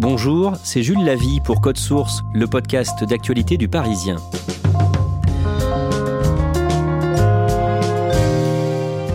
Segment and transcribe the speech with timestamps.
[0.00, 4.16] Bonjour, c'est Jules Lavie pour Code Source, le podcast d'actualité du Parisien.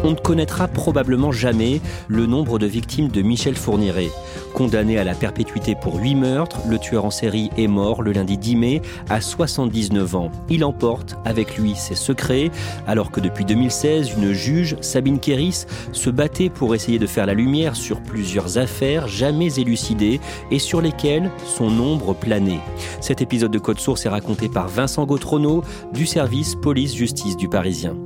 [0.04, 4.12] On ne connaîtra probablement jamais le nombre de victimes de Michel Fourniret.
[4.56, 8.38] Condamné à la perpétuité pour huit meurtres, le tueur en série est mort le lundi
[8.38, 10.32] 10 mai à 79 ans.
[10.50, 12.52] Il emporte avec lui ses secrets,
[12.88, 17.34] alors que depuis 2016, une juge, Sabine Kéris, se battait pour essayer de faire la
[17.34, 22.62] lumière sur plusieurs affaires jamais élucidées et sur lesquelles son ombre planait.
[23.02, 27.98] Cet épisode de Code Source est raconté par Vincent Gautrono du service police-justice du Parisien.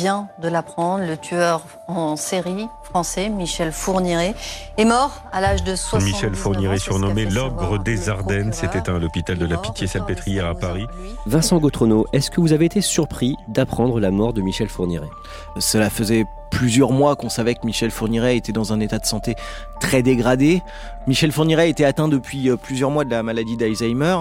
[0.00, 4.34] Vient de l'apprendre, le tueur en série français, Michel Fourniret,
[4.78, 8.98] est mort à l'âge de 60 Michel Fourniret, surnommé l'ogre des Ardennes, s'est éteint à
[8.98, 10.86] l'hôpital de la Pitié-Salpêtrière à Paris.
[11.26, 15.10] Vincent Gautrono, est-ce que vous avez été surpris d'apprendre la mort de Michel Fourniret?
[15.58, 19.36] Cela faisait plusieurs mois qu'on savait que Michel Fourniret était dans un état de santé
[19.80, 20.62] très dégradé.
[21.06, 24.16] Michel Fourniret était atteint depuis plusieurs mois de la maladie d'Alzheimer.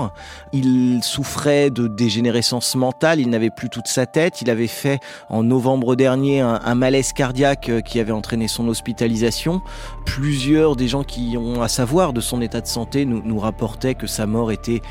[0.54, 4.42] Il souffrait de dégénérescence mentale, il n'avait plus toute sa tête.
[4.42, 5.00] Il avait fait
[5.30, 9.62] en novembre dernier un, malaise cardiaque qui avait entraîné son hospitalisation.
[10.06, 14.08] Plusieurs des gens qui ont à savoir de son état de santé nous rapportaient que
[14.08, 14.82] sa mort était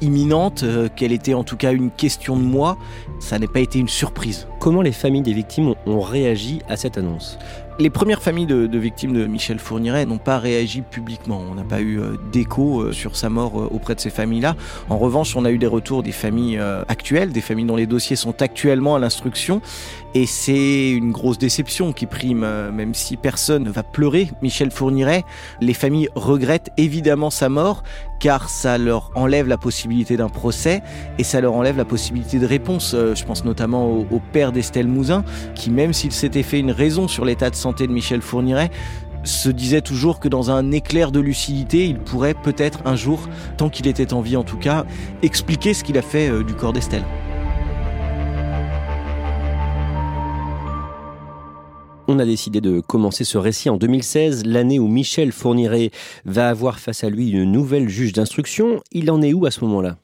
[0.00, 2.76] imminente, euh, qu'elle était en tout cas une question de moi.
[3.20, 4.46] Ça n'a pas été une surprise.
[4.60, 7.38] Comment les familles des victimes ont, réagi à cette annonce?
[7.78, 11.40] Les premières familles de, de, victimes de Michel Fourniret n'ont pas réagi publiquement.
[11.50, 14.56] On n'a pas eu euh, d'écho euh, sur sa mort auprès de ces familles-là.
[14.90, 18.16] En revanche, on a eu des retours des familles actuelles, des familles dont les dossiers
[18.16, 19.60] sont actuellement à l'instruction.
[20.16, 24.70] Et c'est une grosse déception qui prime, euh, même si personne ne va pleurer Michel
[24.70, 25.24] Fourniret.
[25.60, 27.82] Les familles regrettent évidemment sa mort,
[28.20, 30.82] car ça leur enlève la possibilité d'un procès
[31.18, 32.94] et ça leur enlève la possibilité de réponse.
[32.94, 35.24] Euh, je pense notamment au, père d'Estelle Mouzin,
[35.56, 38.70] qui même s'il s'était fait une raison sur l'état de santé de Michel Fourniret,
[39.24, 43.68] se disait toujours que dans un éclair de lucidité, il pourrait peut-être un jour, tant
[43.68, 44.84] qu'il était en vie en tout cas,
[45.22, 47.04] expliquer ce qu'il a fait euh, du corps d'Estelle.
[52.06, 55.90] On a décidé de commencer ce récit en 2016, l'année où Michel Fourniret
[56.26, 58.82] va avoir face à lui une nouvelle juge d'instruction.
[58.92, 59.96] Il en est où à ce moment-là?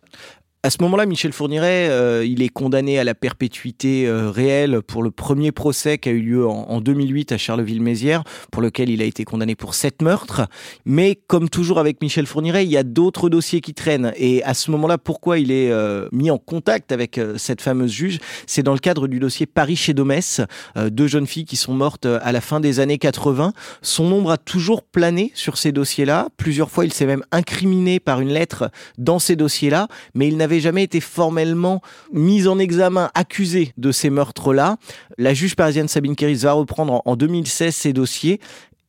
[0.62, 5.02] À ce moment-là, Michel Fourniret, euh, il est condamné à la perpétuité euh, réelle pour
[5.02, 9.00] le premier procès qui a eu lieu en, en 2008 à Charleville-Mézières, pour lequel il
[9.00, 10.42] a été condamné pour sept meurtres.
[10.84, 14.12] Mais comme toujours avec Michel Fourniret, il y a d'autres dossiers qui traînent.
[14.16, 18.18] Et à ce moment-là, pourquoi il est euh, mis en contact avec cette fameuse juge?
[18.46, 20.42] C'est dans le cadre du dossier Paris chez Domès,
[20.76, 23.54] deux jeunes filles qui sont mortes à la fin des années 80.
[23.80, 26.28] Son ombre a toujours plané sur ces dossiers-là.
[26.36, 30.49] Plusieurs fois, il s'est même incriminé par une lettre dans ces dossiers-là, mais il n'avait
[30.50, 31.80] n'avait jamais été formellement
[32.12, 34.76] mise en examen, accusée de ces meurtres-là.
[35.16, 38.40] La juge parisienne Sabine Kéris va reprendre en 2016 ces dossiers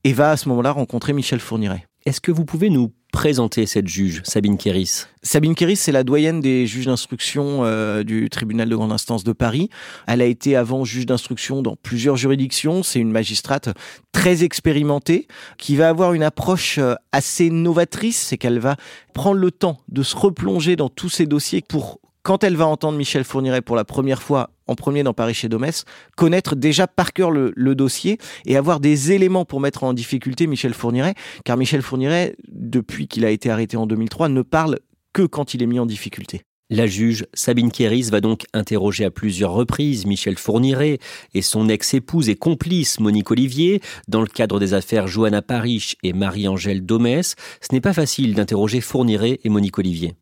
[0.03, 1.85] et va à ce moment-là rencontrer Michel Fourniret.
[2.07, 5.05] Est-ce que vous pouvez nous présenter cette juge, Sabine Kéris?
[5.21, 9.33] Sabine Kéris, c'est la doyenne des juges d'instruction euh, du tribunal de grande instance de
[9.33, 9.69] Paris.
[10.07, 12.81] Elle a été avant juge d'instruction dans plusieurs juridictions.
[12.81, 13.69] C'est une magistrate
[14.13, 15.27] très expérimentée
[15.59, 18.17] qui va avoir une approche euh, assez novatrice.
[18.17, 18.77] C'est qu'elle va
[19.13, 22.97] prendre le temps de se replonger dans tous ces dossiers pour quand elle va entendre
[22.97, 25.85] Michel Fourniret pour la première fois en premier dans Paris chez Domès,
[26.15, 30.47] connaître déjà par cœur le, le, dossier et avoir des éléments pour mettre en difficulté
[30.47, 31.13] Michel Fourniret,
[31.45, 34.79] car Michel Fourniret, depuis qu'il a été arrêté en 2003, ne parle
[35.13, 36.43] que quand il est mis en difficulté.
[36.73, 40.99] La juge Sabine Kéris va donc interroger à plusieurs reprises Michel Fourniret
[41.33, 46.13] et son ex-épouse et complice Monique Olivier dans le cadre des affaires Johanna Parich et
[46.13, 47.35] Marie-Angèle Domès.
[47.59, 50.13] Ce n'est pas facile d'interroger Fourniret et Monique Olivier.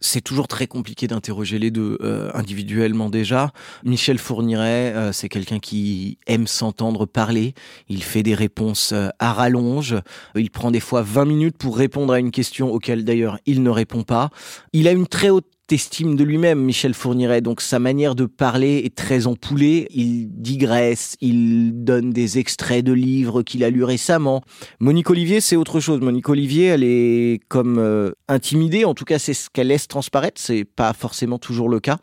[0.00, 3.52] C'est toujours très compliqué d'interroger les deux euh, individuellement déjà.
[3.84, 7.54] Michel Fourniret, euh, c'est quelqu'un qui aime s'entendre parler.
[7.88, 9.94] Il fait des réponses euh, à rallonge.
[10.34, 13.70] Il prend des fois 20 minutes pour répondre à une question auquel d'ailleurs il ne
[13.70, 14.30] répond pas.
[14.72, 17.40] Il a une très haute estime de lui-même, Michel Fourniret.
[17.40, 19.86] Donc sa manière de parler est très empoulée.
[19.90, 24.42] Il digresse, il donne des extraits de livres qu'il a lus récemment.
[24.80, 26.00] Monique Olivier, c'est autre chose.
[26.00, 28.84] Monique Olivier, elle est comme euh, intimidée.
[28.84, 30.40] En tout cas, c'est ce qu'elle laisse transparaître.
[30.40, 31.98] C'est pas forcément toujours le cas.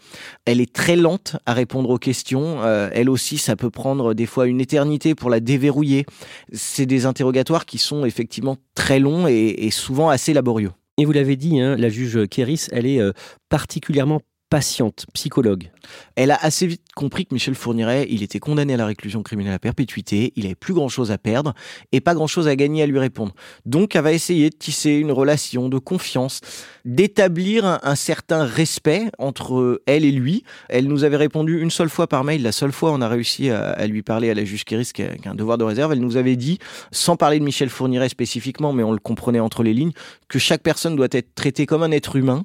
[0.46, 2.62] Elle est très lente à répondre aux questions.
[2.64, 6.06] Euh, elle aussi, ça peut prendre des fois une éternité pour la déverrouiller.
[6.52, 10.72] C'est des interrogatoires qui sont effectivement très longs et souvent assez laborieux.
[11.00, 13.14] Et vous l'avez dit, hein, la juge Kéris, elle est euh,
[13.48, 14.20] particulièrement
[14.50, 15.70] patiente, psychologue.
[16.16, 19.54] Elle a assez vite compris que Michel Fourniret, il était condamné à la réclusion criminelle
[19.54, 21.54] à perpétuité, il avait plus grand chose à perdre
[21.92, 23.34] et pas grand chose à gagner à lui répondre.
[23.66, 26.42] Donc elle va essayer de tisser une relation de confiance,
[26.84, 30.44] d'établir un, certain respect entre elle et lui.
[30.68, 33.50] Elle nous avait répondu une seule fois par mail, la seule fois on a réussi
[33.50, 34.80] à, lui parler à la juge qui a,
[35.26, 36.58] un devoir de réserve, elle nous avait dit,
[36.92, 39.94] sans parler de Michel Fourniret spécifiquement, mais on le comprenait entre les lignes,
[40.28, 42.44] que chaque personne doit être traitée comme un être humain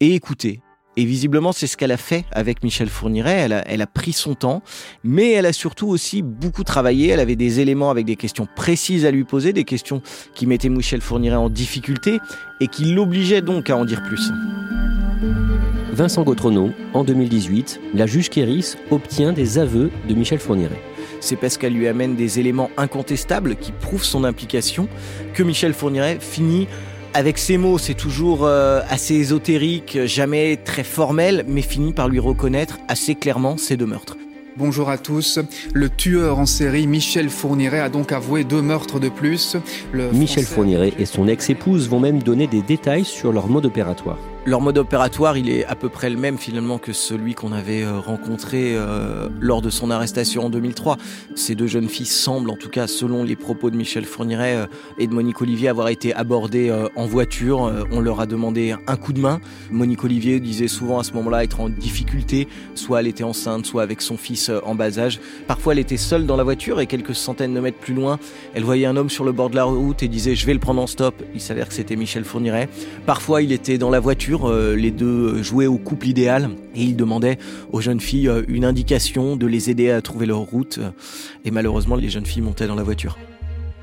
[0.00, 0.60] et écoutée.
[0.96, 3.32] Et visiblement, c'est ce qu'elle a fait avec Michel Fourniret.
[3.32, 4.62] Elle a, elle a, pris son temps,
[5.04, 7.08] mais elle a surtout aussi beaucoup travaillé.
[7.08, 10.02] Elle avait des éléments avec des questions précises à lui poser, des questions
[10.34, 12.18] qui mettaient Michel Fourniret en difficulté
[12.60, 14.30] et qui l'obligeaient donc à en dire plus.
[15.92, 20.80] Vincent Gautrono, en 2018, la juge Kéris obtient des aveux de Michel Fourniret
[21.22, 24.88] c'est parce qu'elle lui amène des éléments incontestables qui prouvent son implication
[25.34, 26.66] que Michel Fourniret finit
[27.14, 32.18] avec ces mots, c'est toujours euh, assez ésotérique, jamais très formel, mais finit par lui
[32.18, 34.16] reconnaître assez clairement ces deux meurtres.
[34.56, 35.38] Bonjour à tous.
[35.72, 39.56] Le tueur en série Michel Fourniret a donc avoué deux meurtres de plus.
[40.12, 44.18] Michel Fourniret et son ex-épouse vont même donner des détails sur leur mode opératoire.
[44.44, 47.84] Leur mode opératoire, il est à peu près le même finalement que celui qu'on avait
[47.84, 50.96] euh, rencontré euh, lors de son arrestation en 2003.
[51.36, 54.66] Ces deux jeunes filles semblent, en tout cas selon les propos de Michel Fourniret euh,
[54.98, 57.72] et de Monique Olivier, avoir été abordées en voiture.
[57.92, 59.40] On leur a demandé un coup de main.
[59.70, 62.48] Monique Olivier disait souvent à ce moment-là être en difficulté.
[62.74, 65.20] Soit elle était enceinte, soit avec son fils en bas âge.
[65.46, 68.18] Parfois elle était seule dans la voiture et quelques centaines de mètres plus loin,
[68.54, 70.58] elle voyait un homme sur le bord de la route et disait je vais le
[70.58, 71.22] prendre en stop.
[71.32, 72.68] Il s'avère que c'était Michel Fourniret.
[73.06, 76.96] Parfois il était dans la voiture euh, les deux jouaient au couple idéal et ils
[76.96, 77.38] demandaient
[77.72, 80.80] aux jeunes filles euh, une indication de les aider à trouver leur route.
[81.44, 83.18] Et malheureusement, les jeunes filles montaient dans la voiture.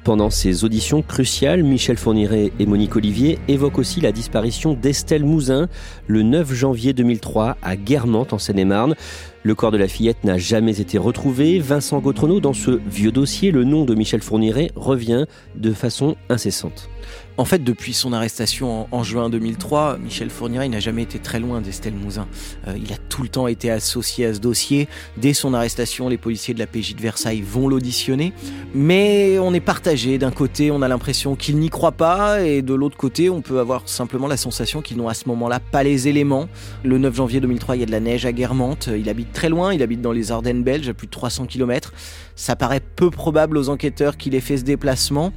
[0.03, 5.67] Pendant ces auditions cruciales, Michel Fourniret et Monique Olivier évoquent aussi la disparition d'Estelle Mouzin
[6.07, 8.95] le 9 janvier 2003 à Guermantes en Seine-et-Marne.
[9.43, 11.59] Le corps de la fillette n'a jamais été retrouvé.
[11.59, 15.25] Vincent Gautrono, dans ce vieux dossier, le nom de Michel Fourniret revient
[15.55, 16.89] de façon incessante.
[17.37, 21.61] En fait, depuis son arrestation en, juin 2003, Michel Fourniret n'a jamais été très loin
[21.61, 22.27] d'Estelle Mouzin.
[22.67, 24.89] Euh, il a tout le temps été associé à ce dossier.
[25.15, 28.33] Dès son arrestation, les policiers de la PJ de Versailles vont l'auditionner.
[28.75, 30.17] Mais on est partagé.
[30.17, 33.59] D'un côté, on a l'impression qu'il n'y croit pas, et de l'autre côté, on peut
[33.59, 36.49] avoir simplement la sensation qu'ils n'ont à ce moment-là pas les éléments.
[36.83, 38.89] Le 9 janvier 2003, il y a de la neige à Guermantes.
[38.93, 41.93] Il habite très loin, il habite dans les Ardennes belges, à plus de 300 km.
[42.35, 45.33] Ça paraît peu probable aux enquêteurs qu'il ait fait ce déplacement.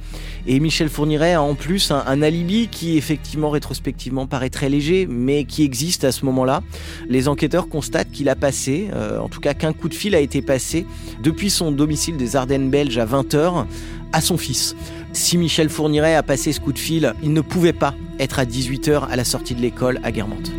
[0.47, 5.43] Et Michel Fourniret a en plus un, alibi qui effectivement rétrospectivement paraît très léger, mais
[5.45, 6.61] qui existe à ce moment-là.
[7.09, 10.19] Les enquêteurs constatent qu'il a passé, euh, en tout cas qu'un coup de fil a
[10.19, 10.85] été passé
[11.21, 13.65] depuis son domicile des Ardennes belges à 20h
[14.13, 14.75] à son fils.
[15.11, 18.45] Si Michel Fourniret a passé ce coup de fil, il ne pouvait pas être à
[18.45, 20.51] 18h à la sortie de l'école à Guermantes.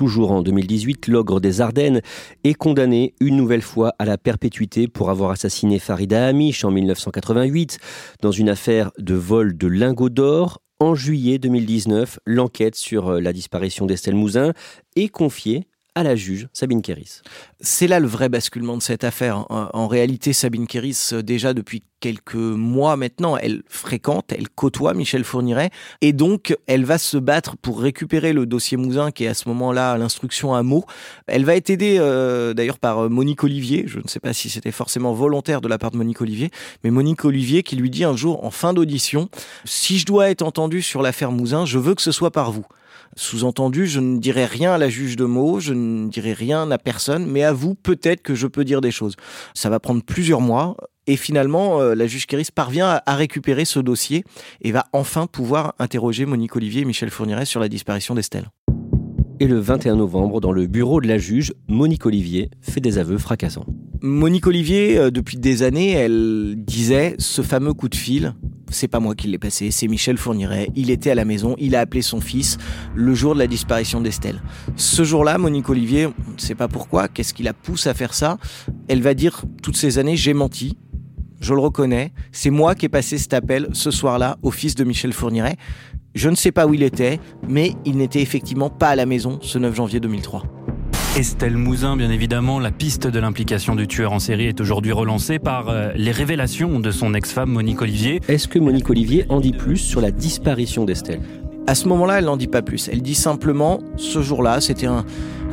[0.00, 2.00] Toujours en 2018, l'ogre des Ardennes
[2.42, 7.78] est condamné une nouvelle fois à la perpétuité pour avoir assassiné Farida Amish en 1988
[8.22, 10.62] dans une affaire de vol de lingots d'or.
[10.78, 14.54] En juillet 2019, l'enquête sur la disparition d'Estelle Mouzin
[14.96, 17.22] est confiée à la juge Sabine Kéris.
[17.60, 19.46] C'est là le vrai basculement de cette affaire.
[19.50, 25.70] En réalité, Sabine Kéris, déjà depuis quelques mois maintenant, elle fréquente, elle côtoie Michel Fourniret,
[26.00, 29.48] et donc elle va se battre pour récupérer le dossier Mouzin, qui est à ce
[29.50, 30.84] moment-là l'instruction à mots.
[31.26, 34.48] Elle va être aidée euh, d'ailleurs par euh, Monique Olivier, je ne sais pas si
[34.48, 36.50] c'était forcément volontaire de la part de Monique Olivier,
[36.82, 39.28] mais Monique Olivier qui lui dit un jour en fin d'audition,
[39.64, 42.64] si je dois être entendu sur l'affaire Mouzin, je veux que ce soit par vous.
[43.16, 46.78] Sous-entendu, je ne dirai rien à la juge de mots, je ne dirai rien à
[46.78, 49.16] personne, mais à vous, peut-être que je peux dire des choses.
[49.54, 50.76] Ça va prendre plusieurs mois.
[51.06, 54.22] Et finalement, euh, la juge Kéris parvient à, récupérer ce dossier
[54.60, 58.50] et va enfin pouvoir interroger Monique Olivier et Michel Fourniret sur la disparition d'Estelle.
[59.40, 63.18] Et le 21 novembre, dans le bureau de la juge, Monique Olivier fait des aveux
[63.18, 63.66] fracassants.
[64.02, 68.34] Monique Olivier, euh, depuis des années, elle disait ce fameux coup de fil,
[68.70, 70.70] c'est pas moi qui l'ai passé, c'est Michel Fourniret.
[70.76, 72.58] Il était à la maison, il a appelé son fils
[72.94, 74.42] le jour de la disparition d'Estelle.
[74.76, 78.14] Ce jour-là, Monique Olivier, on ne sait pas pourquoi, qu'est-ce qui la pousse à faire
[78.14, 78.38] ça
[78.88, 80.76] Elle va dire toutes ces années, j'ai menti,
[81.40, 84.84] je le reconnais, c'est moi qui ai passé cet appel ce soir-là au fils de
[84.84, 85.56] Michel Fourniret.
[86.14, 89.38] Je ne sais pas où il était, mais il n'était effectivement pas à la maison
[89.42, 90.42] ce 9 janvier 2003.
[91.16, 95.40] Estelle Mouzin, bien évidemment, la piste de l'implication du tueur en série est aujourd'hui relancée
[95.40, 98.20] par euh, les révélations de son ex-femme Monique Olivier.
[98.28, 101.20] Est-ce que Monique Olivier en dit plus sur la disparition d'Estelle?
[101.66, 102.88] À ce moment-là, elle n'en dit pas plus.
[102.92, 105.04] Elle dit simplement, ce jour-là, c'était un,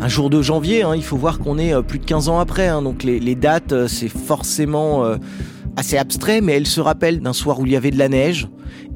[0.05, 0.95] jour de janvier, hein.
[0.95, 2.83] il faut voir qu'on est euh, plus de 15 ans après, hein.
[2.83, 5.05] donc les, dates, euh, c'est forcément
[5.75, 8.47] assez abstrait, mais elle se rappelle d'un soir où il y avait de la neige,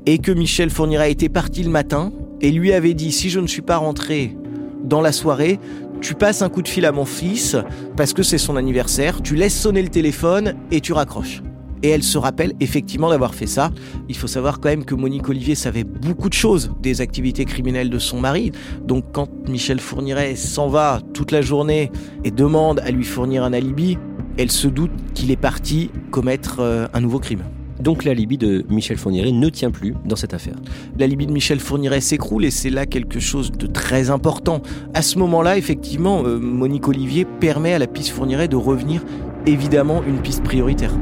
[0.06, 3.48] et que Michel Fourniret était parti le matin et lui avait dit si je ne
[3.48, 4.36] suis pas rentré
[4.84, 5.60] dans la soirée,
[6.02, 7.56] tu passes un coup de fil à mon fils
[7.96, 11.42] parce que c'est son anniversaire, tu laisses sonner le téléphone et tu raccroches.
[11.84, 13.72] Et elle se rappelle effectivement d'avoir fait ça.
[14.08, 17.90] Il faut savoir quand même que Monique Olivier savait beaucoup de choses des activités criminelles
[17.90, 18.52] de son mari.
[18.84, 21.92] Donc quand Michel Fourniret s'en va toute la journée
[22.24, 23.98] et demande à lui fournir un alibi,
[24.38, 27.44] elle se doute qu'il est parti commettre euh, un nouveau crime.
[27.82, 30.56] Donc l'alibi de Michel Fourniret ne tient plus dans cette affaire.
[31.00, 34.62] L'alibi de Michel Fourniret s'écroule et c'est là quelque chose de très important.
[34.94, 39.04] À ce moment-là, effectivement, euh, Monique Olivier permet à la piste Fourniret de revenir
[39.48, 40.94] évidemment une piste prioritaire.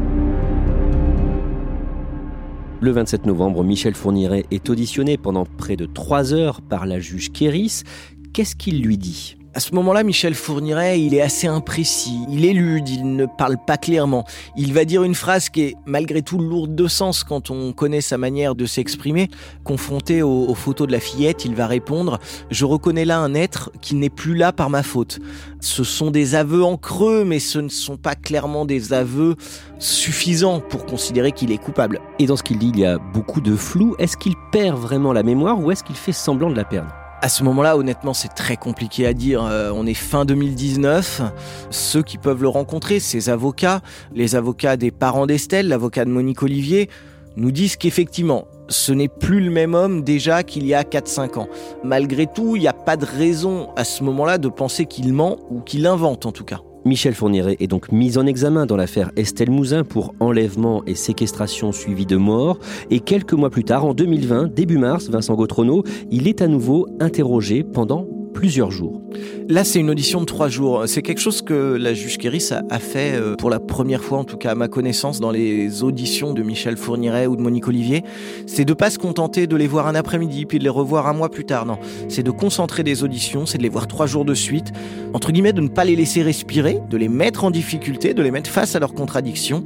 [2.79, 7.33] Le 27 novembre, Michel Fourniret est auditionné pendant près de trois heures par la juge
[7.33, 7.83] Kéris.
[8.31, 9.38] Qu'est-ce qu'il lui dit?
[9.53, 13.77] À ce moment-là, Michel Fourniret, il est assez imprécis, il élude, il ne parle pas
[13.77, 14.23] clairement.
[14.55, 18.01] Il va dire une phrase qui est malgré tout lourde de sens quand on connaît
[18.01, 19.29] sa manière de s'exprimer.
[19.63, 22.17] Confronté aux, photos de la fillette, il va répondre⁇
[22.51, 25.19] Je reconnais là un être qui n'est plus là par ma faute.
[25.61, 29.35] Ce sont des aveux en creux, mais ce ne sont pas clairement des aveux
[29.79, 31.99] suffisants pour considérer qu'il est coupable.
[32.19, 33.95] Et dans ce qu'il dit, il y a beaucoup de flou.
[33.97, 36.93] Est-ce qu'il perd vraiment la mémoire ou est-ce qu'il fait semblant de la perdre?
[37.21, 39.43] À ce moment-là, honnêtement, c'est très compliqué à dire.
[39.43, 41.21] Euh, on est fin 2019.
[41.69, 43.81] Ceux qui peuvent le rencontrer, ces avocats,
[44.13, 46.89] les avocats des parents d'Estelle, l'avocat de Monique Olivier,
[47.35, 51.47] nous disent qu'effectivement, ce n'est plus le même homme déjà qu'il y a 4-5 ans.
[51.83, 55.37] Malgré tout, il n'y a pas de raison à ce moment-là de penser qu'il ment
[55.49, 56.61] ou qu'il invente en tout cas.
[56.85, 61.71] Michel Fourniret est donc mis en examen dans l'affaire Estelle Mouzin pour enlèvement et séquestration
[61.71, 62.59] suivie de mort.
[62.89, 66.87] Et quelques mois plus tard, en 2020, début mars, Vincent Gautrono, il est à nouveau
[66.99, 69.01] interrogé pendant plusieurs jours.
[69.47, 70.83] Là, c'est une audition de trois jours.
[70.85, 74.23] C'est quelque chose que la juge Kéris a, fait euh, pour la première fois, en
[74.23, 78.03] tout cas à ma connaissance, dans les auditions de Michel Fourniret ou de Monique Olivier.
[78.45, 81.13] C'est de pas se contenter de les voir un après-midi puis de les revoir un
[81.13, 81.65] mois plus tard.
[81.65, 84.71] Non, c'est de concentrer des auditions, c'est de les voir trois jours de suite.
[85.13, 88.31] Entre guillemets, de ne pas les laisser respirer, de les mettre en difficulté, de les
[88.31, 89.63] mettre face à leurs contradictions.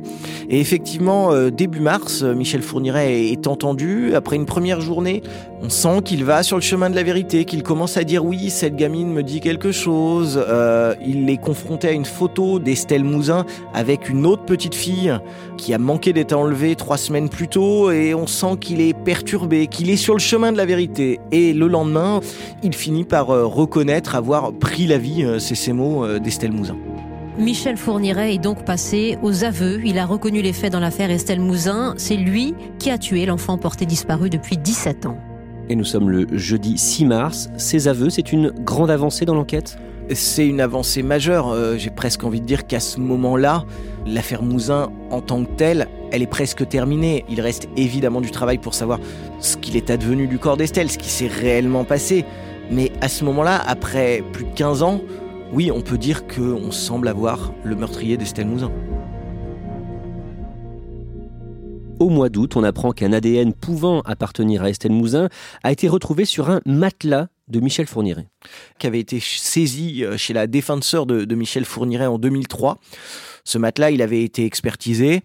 [0.50, 4.16] Et effectivement, euh, début mars, Michel Fourniret est entendu.
[4.16, 5.22] Après une première journée,
[5.64, 8.50] on sent qu'il va sur le chemin de la vérité, qu'il commence à dire oui,
[8.50, 10.44] cette gamine me dit quelque chose.
[10.46, 15.18] Euh, il est confronté à une photo d'Estelle Mouzin avec une autre petite fille
[15.58, 19.68] qui a manqué d'être enlevée trois semaines plus tôt et on sent qu'il est perturbé,
[19.68, 21.22] qu'il est sur le chemin de la vérité.
[21.32, 22.20] Et le lendemain,
[22.62, 26.76] il finit par euh, reconnaître avoir pris la vie, euh, c'est ces mots, d'Estelle Mouzin.
[27.38, 29.80] Michel Fourniret est donc passé aux aveux.
[29.86, 31.94] Il a reconnu les faits dans l'affaire Estelle Mouzin.
[31.98, 35.18] C'est lui qui a tué l'enfant porté disparu depuis 17 ans.
[35.70, 37.50] Et nous sommes le jeudi 6 mars.
[37.58, 39.78] Ces aveux, c'est une grande avancée dans l'enquête?
[40.14, 41.50] C'est une avancée majeure.
[41.50, 43.64] Euh, j'ai presque envie de dire qu'à ce moment-là,
[44.06, 47.24] l'affaire Mouzin en tant que telle, elle est presque terminée.
[47.30, 49.00] Il reste évidemment du travail pour savoir
[49.40, 52.26] ce qu'il est advenu du corps d'Estelle, ce qui s'est réellement passé.
[52.70, 55.00] Mais à ce moment-là, après plus de 15 ans,
[55.54, 58.72] oui, on peut dire qu'on semble avoir le meurtrier d'Estelle Mouzin.
[62.04, 65.30] Au mois d'août, on apprend qu'un ADN pouvant appartenir à Estelle Mouzin
[65.64, 68.28] a été retrouvé sur un matelas de Michel Fourniret.
[68.78, 72.78] Qui avait été saisi euh, chez la défenseur de, de Michel Fourniret en 2003.
[73.46, 75.22] Ce matelas, il avait été expertisé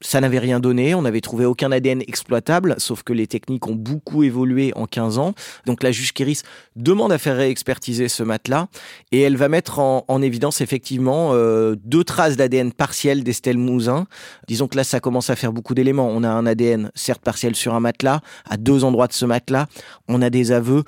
[0.00, 3.74] ça n'avait rien donné, on n'avait trouvé aucun ADN exploitable, sauf que les techniques ont
[3.74, 5.34] beaucoup évolué en 15 ans.
[5.66, 6.42] Donc la juge Kéris
[6.76, 8.66] demande à faire réexpertiser ce matelas
[9.12, 14.06] et elle va mettre en, évidence effectivement euh, deux traces d'ADN partiel d'Estelle Mouzin.
[14.48, 16.08] Disons que là, ça commence à faire beaucoup d'éléments.
[16.08, 19.66] On a un ADN certes partiel sur un matelas, à deux endroits de ce matelas.
[20.08, 20.84] On a des aveux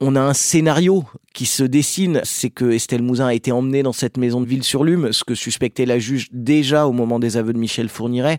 [0.00, 3.92] on a un scénario qui se dessine, c'est que Estelle Mouzin a été emmenée dans
[3.92, 7.36] cette maison de ville sur Lume, ce que suspectait la juge déjà au moment des
[7.36, 8.38] aveux de Michel Fourniret.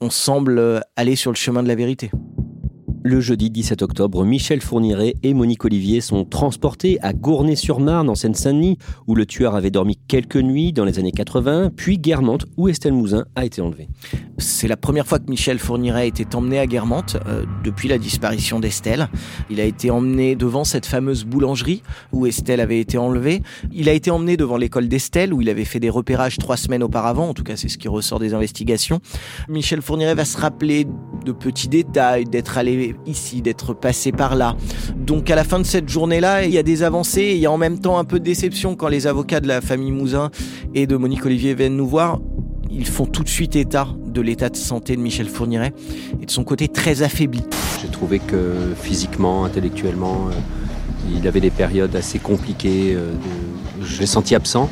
[0.00, 2.10] On semble aller sur le chemin de la vérité.
[3.08, 8.78] Le jeudi 17 octobre, Michel Fourniret et Monique Olivier sont transportés à Gournay-sur-Marne, en Seine-Saint-Denis,
[9.06, 12.94] où le tueur avait dormi quelques nuits dans les années 80, puis Guermantes, où Estelle
[12.94, 13.86] Mouzin a été enlevée.
[14.38, 18.58] C'est la première fois que Michel Fourniret était emmené à Guermantes euh, depuis la disparition
[18.58, 19.08] d'Estelle.
[19.50, 21.82] Il a été emmené devant cette fameuse boulangerie
[22.12, 23.40] où Estelle avait été enlevée.
[23.72, 26.82] Il a été emmené devant l'école d'Estelle où il avait fait des repérages trois semaines
[26.82, 27.28] auparavant.
[27.28, 28.98] En tout cas, c'est ce qui ressort des investigations.
[29.48, 30.88] Michel Fourniret va se rappeler
[31.24, 34.56] de petits détails, d'être allé ici, d'être passé par là.
[34.96, 37.46] Donc à la fin de cette journée-là, il y a des avancées, et il y
[37.46, 40.30] a en même temps un peu de déception quand les avocats de la famille Mouzin
[40.74, 42.20] et de Monique Olivier viennent nous voir.
[42.70, 45.72] Ils font tout de suite état de l'état de santé de Michel Fourniret
[46.20, 47.42] et de son côté très affaibli.
[47.80, 52.94] J'ai trouvé que physiquement, intellectuellement, euh, il avait des périodes assez compliquées.
[52.94, 53.12] Euh,
[53.82, 54.68] je l'ai senti absent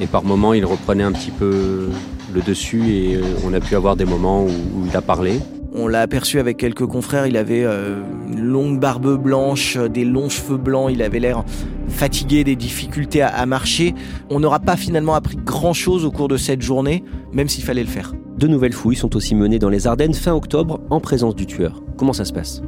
[0.00, 1.88] et par moments il reprenait un petit peu
[2.32, 5.40] le dessus et euh, on a pu avoir des moments où il a parlé.
[5.72, 10.28] On l'a aperçu avec quelques confrères, il avait euh, une longue barbe blanche, des longs
[10.28, 11.44] cheveux blancs, il avait l'air
[11.88, 13.94] fatigué, des difficultés à, marcher.
[14.30, 17.88] On n'aura pas finalement appris grand-chose au cours de cette journée, même s'il fallait le
[17.88, 18.14] faire.
[18.36, 21.82] De nouvelles fouilles sont aussi menées dans les Ardennes fin octobre en présence du tueur.
[21.96, 22.62] Comment ça se passe?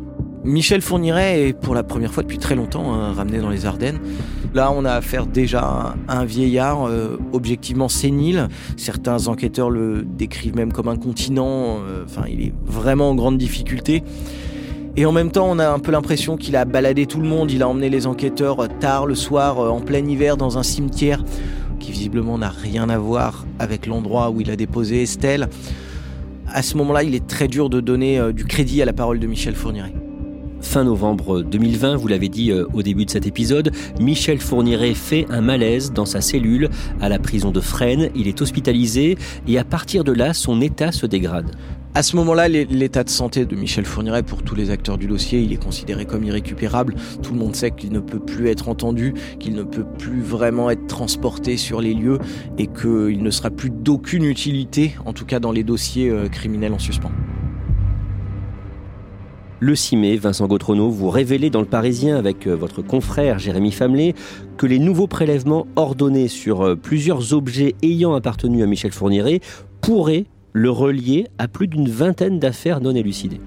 [0.45, 4.01] Michel Fourniret est pour la première fois depuis très longtemps hein, ramené dans les Ardennes.
[4.55, 8.49] Là, on a affaire déjà à un vieillard euh, objectivement sénile.
[8.77, 11.79] Certains enquêteurs le décrivent même comme un continent.
[11.87, 14.03] Euh, enfin, il est vraiment en grande difficulté.
[14.97, 17.53] Et en même temps, on a un peu l'impression qu'il a baladé tout le monde.
[17.53, 21.25] Il a emmené les enquêteurs tard le soir, euh, en plein hiver, dans un cimetière
[21.79, 25.49] qui visiblement n'a rien à voir avec l'endroit où il a déposé Estelle.
[26.49, 29.27] À ce moment-là, il est très dur de donner du crédit à la parole de
[29.27, 30.02] Michel Fourniret.
[30.63, 35.27] Fin novembre 2020, vous l'avez dit euh, au début de cet épisode, Michel Fourniret fait
[35.29, 38.11] un malaise dans sa cellule à la prison de Fresnes.
[38.15, 41.51] Il est hospitalisé et à partir de là, son état se dégrade.
[41.95, 45.41] À ce moment-là, l'état de santé de Michel Fourniret, pour tous les acteurs du dossier,
[45.41, 46.95] il est considéré comme irrécupérable.
[47.23, 50.71] Tout le monde sait qu'il ne peut plus être entendu, qu'il ne peut plus vraiment
[50.71, 52.19] être transporté sur les lieux
[52.57, 56.73] et qu'il ne sera plus d'aucune utilité, en tout cas dans les dossiers euh, criminels
[56.73, 57.13] en suspens.
[59.65, 63.71] Le 6 mai, Vincent Gautrono, vous révélez dans le Parisien avec euh, votre confrère Jérémy
[63.71, 64.13] Famelet
[64.57, 69.39] que les nouveaux prélèvements ordonnés sur euh, plusieurs objets ayant appartenu à Michel Fourniret
[69.81, 73.41] pourraient le relier à plus d'une vingtaine d'affaires non élucidées.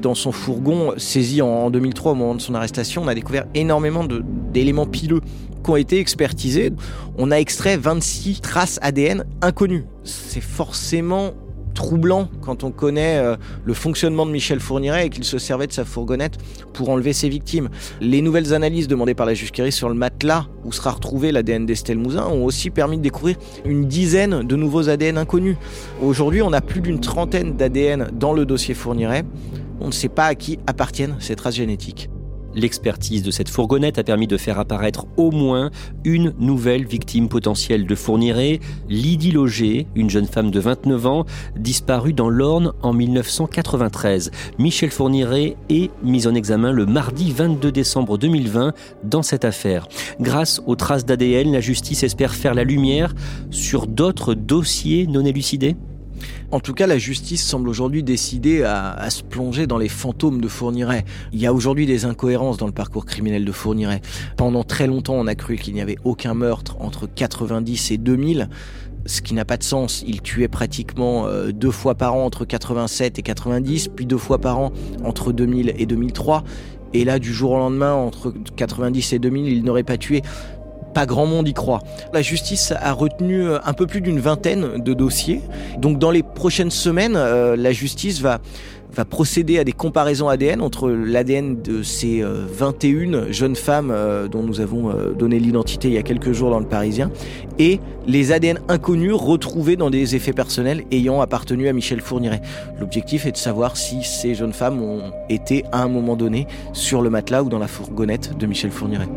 [0.00, 4.06] Dans son fourgon saisi en 2003 au moment de son arrestation, on a découvert énormément
[4.52, 5.22] d'éléments pileux
[5.64, 6.70] qui ont été expertisés.
[7.16, 9.86] On a extrait 26 traces ADN inconnues.
[10.04, 11.32] C'est forcément
[11.78, 15.72] troublant quand on connaît euh, le fonctionnement de Michel Fourniret et qu'il se servait de
[15.72, 16.36] sa fourgonnette
[16.72, 17.68] pour enlever ses victimes.
[18.00, 21.98] Les nouvelles analyses demandées par la juge sur le matelas où sera retrouvé l'ADN d'Estelle
[21.98, 25.56] Mouzin ont aussi permis de découvrir une dizaine de nouveaux ADN inconnus.
[26.02, 29.24] Aujourd'hui, on a plus d'une trentaine d'ADN dans le dossier Fourniret.
[29.80, 32.10] On ne sait pas à qui appartiennent ces traces génétiques.
[32.58, 35.70] L'expertise de cette fourgonnette a permis de faire apparaître au moins
[36.02, 41.24] une nouvelle victime potentielle de Fourniret, Lydie Loger, une jeune femme de 29 ans,
[41.56, 44.32] disparue dans l'Orne en 1993.
[44.58, 48.72] Michel Fourniret est mis en examen le mardi 22 décembre 2020
[49.04, 49.86] dans cette affaire.
[50.20, 53.14] Grâce aux traces d'ADN, la justice espère faire la lumière
[53.52, 55.76] sur d'autres dossiers non élucidés
[56.50, 60.48] en tout cas, la justice semble aujourd'hui décidée à, se plonger dans les fantômes de
[60.48, 61.04] Fourniret.
[61.32, 64.00] Il y a aujourd'hui des incohérences dans le parcours criminel de Fourniret.
[64.36, 68.48] Pendant très longtemps, on a cru qu'il n'y avait aucun meurtre entre 90 et 2000
[69.06, 70.04] ce qui n'a pas de sens.
[70.06, 74.38] Il tuait pratiquement euh, deux fois par an entre 87 et 90, puis deux fois
[74.38, 76.44] par an entre 2000 et 2003.
[76.94, 80.22] Et là, du jour au lendemain, entre 90 et 2000, il n'aurait pas tué
[80.94, 81.80] pas grand monde y croit.
[82.12, 85.40] La justice a retenu euh, un peu plus d'une vingtaine de dossiers.
[85.78, 88.40] Donc dans les prochaines semaines, euh, la justice va
[88.90, 93.94] va procéder à des comparaisons ADN entre l'ADN de ces 21 euh, jeunes femmes
[94.32, 97.10] dont nous avons donné l'identité il y a quelques jours dans le Parisien
[97.58, 102.40] et les ADN inconnus retrouvés dans des effets personnels ayant appartenu à Michel Fourniret.
[102.80, 107.02] L'objectif est de savoir si ces jeunes femmes ont été à un moment donné sur
[107.02, 109.08] le matelas ou dans la fourgonnette de Michel Fourniret.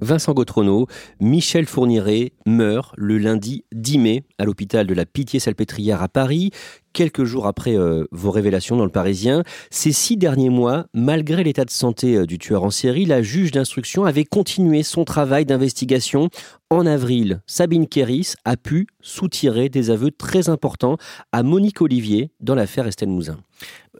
[0.00, 0.86] Vincent Gautrono,
[1.20, 6.50] Michel Fourniret meurt le lundi 10 mai à l'hôpital de la Pitié-Salpêtrière à Paris,
[6.92, 9.42] quelques jours après euh, vos révélations dans le Parisien.
[9.70, 13.50] Ces six derniers mois, malgré l'état de santé euh, du tueur en série, la juge
[13.50, 16.28] d'instruction avait continué son travail d'investigation.
[16.70, 20.96] En avril, Sabine Kéris a pu soutirer des aveux très importants
[21.32, 23.38] à Monique Olivier dans l'affaire Estelle Mouzin.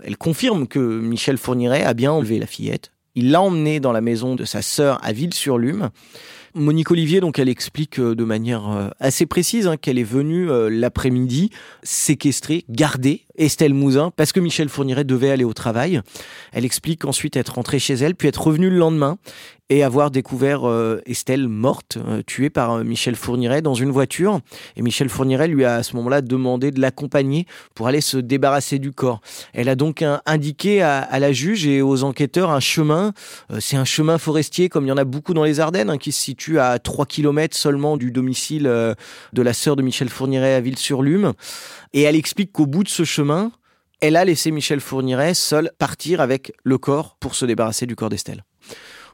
[0.02, 4.00] Elle confirme que Michel Fourniret a bien enlevé la fillette il l'a emmené dans la
[4.00, 5.90] maison de sa sœur à Ville-sur-Lume.
[6.54, 11.50] Monique Olivier, donc, elle explique de manière assez précise hein, qu'elle est venue l'après-midi
[11.82, 16.00] séquestrer, garder Estelle Mouzin parce que Michel Fourniret devait aller au travail.
[16.52, 19.18] Elle explique ensuite être rentrée chez elle, puis être revenue le lendemain
[19.68, 24.40] et avoir découvert euh, Estelle morte, euh, tuée par euh, Michel Fourniret dans une voiture.
[24.76, 28.78] Et Michel Fourniret lui a à ce moment-là demandé de l'accompagner pour aller se débarrasser
[28.78, 29.20] du corps.
[29.52, 33.12] Elle a donc indiqué à, la juge et aux enquêteurs un chemin.
[33.58, 36.12] C'est un chemin forestier comme il y en a beaucoup dans les Ardennes, hein, qui
[36.12, 40.60] se situe à 3 km seulement du domicile de la sœur de Michel Fourniret à
[40.60, 41.32] Ville-sur-Lume.
[41.92, 43.50] Et elle explique qu'au bout de ce chemin,
[44.00, 48.10] elle a laissé Michel Fourniret seul partir avec le corps pour se débarrasser du corps
[48.10, 48.45] d'Estelle.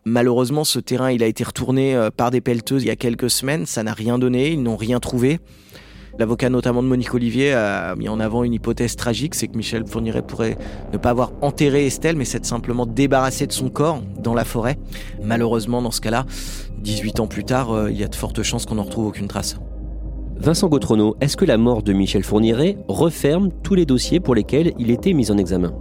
[0.05, 3.31] Malheureusement, ce terrain, il a été retourné euh, par des pelleteuses il y a quelques
[3.31, 3.67] semaines.
[3.67, 4.53] Ça n'a rien donné.
[4.53, 5.39] Ils n'ont rien trouvé.
[6.19, 9.87] L'avocat notamment de Monique Olivier a mis en avant une hypothèse tragique, c'est que Michel
[9.87, 10.59] Fourniret pourrait
[10.93, 14.79] ne pas avoir enterré Estelle, mais s'être simplement débarrassé de son corps dans la forêt.
[15.23, 16.27] Malheureusement, dans ce cas-là,
[16.81, 19.29] 18 ans plus tard, euh, il y a de fortes chances qu'on n'en retrouve aucune
[19.29, 19.57] trace.
[20.37, 24.73] Vincent Gautrono, est-ce que la mort de Michel Fourniret referme tous les dossiers pour lesquels
[24.79, 25.73] il était mis en examen?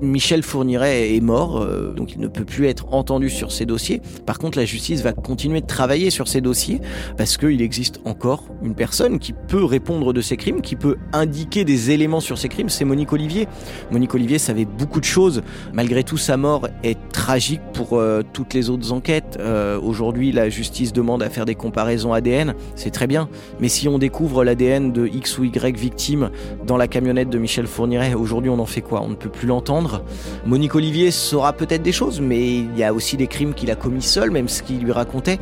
[0.00, 4.00] Michel Fourniret est mort, euh, donc il ne peut plus être entendu sur ces dossiers.
[4.26, 6.80] Par contre, la justice va continuer de travailler sur ces dossiers
[7.16, 11.64] parce qu'il existe encore une personne qui peut répondre de ces crimes, qui peut indiquer
[11.64, 13.48] des éléments sur ces crimes, c'est Monique Olivier.
[13.90, 15.42] Monique Olivier savait beaucoup de choses.
[15.72, 19.38] Malgré tout, sa mort est tragique pour euh, toutes les autres enquêtes.
[19.40, 23.28] Euh, aujourd'hui, la justice demande à faire des comparaisons ADN, c'est très bien.
[23.60, 26.30] Mais si on découvre l'ADN de X ou Y victime
[26.66, 29.02] dans la camionnette de Michel Fourniret, aujourd'hui on en fait quoi?
[29.02, 30.02] On ne peut plus l'entendre.
[30.46, 33.74] Monique Olivier saura peut-être des choses, mais il y a aussi des crimes qu'il a
[33.74, 35.38] commis seul, même ce qu'il lui racontait.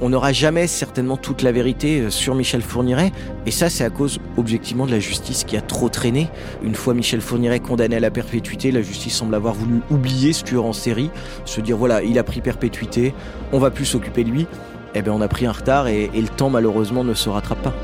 [0.00, 3.12] On n'aura jamais certainement toute la vérité euh, sur Michel Fourniret,
[3.46, 6.28] et ça c'est à cause objectivement de la justice qui a trop traîné.
[6.62, 10.44] Une fois Michel Fourniret condamné à la perpétuité, la justice semble avoir voulu oublier ce
[10.44, 11.10] tueur en série,
[11.44, 13.14] se dire voilà, il a pris perpétuité,
[13.52, 14.46] on va plus s'occuper de lui.
[14.96, 17.74] Eh bien on a pris un retard et le temps malheureusement ne se rattrape pas.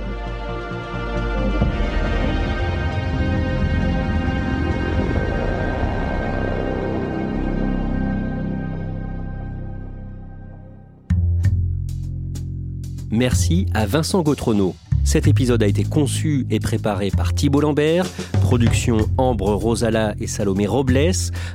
[13.21, 14.75] Merci à Vincent Gautrono.
[15.05, 18.07] Cet épisode a été conçu et préparé par Thibault Lambert,
[18.43, 21.13] production Ambre Rosala et Salomé Robles,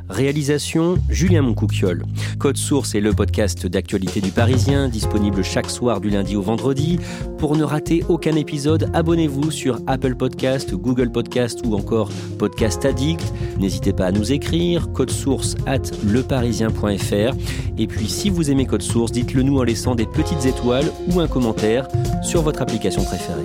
[0.09, 2.03] réalisation Julien Moncouquiol.
[2.37, 6.99] Code Source est le podcast d'actualité du Parisien, disponible chaque soir du lundi au vendredi.
[7.37, 13.33] Pour ne rater aucun épisode, abonnez-vous sur Apple Podcast, Google Podcast ou encore Podcast Addict.
[13.59, 17.35] N'hésitez pas à nous écrire, code source at leparisien.fr.
[17.77, 21.19] Et puis si vous aimez Code Source, dites-le nous en laissant des petites étoiles ou
[21.19, 21.87] un commentaire
[22.23, 23.44] sur votre application préférée.